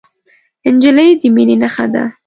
[0.73, 2.03] نجلۍ د مینې نښه ده.